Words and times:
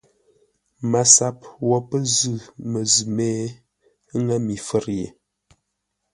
MASAP 0.91 1.37
wo 1.67 1.77
pə́ 1.89 1.99
zʉ̂ 2.15 2.35
məzʉ̂ 2.71 3.05
mé, 3.15 3.29
ə́ 4.13 4.17
ŋə́ 4.25 4.39
mi 4.45 4.55
fə̌r 4.67 4.85
ye. 4.99 5.07